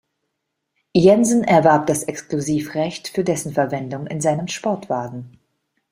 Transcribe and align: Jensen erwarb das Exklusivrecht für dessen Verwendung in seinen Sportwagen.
Jensen 0.95 1.43
erwarb 1.43 1.85
das 1.85 2.01
Exklusivrecht 2.01 3.07
für 3.09 3.23
dessen 3.23 3.53
Verwendung 3.53 4.07
in 4.07 4.19
seinen 4.19 4.47
Sportwagen. 4.47 5.37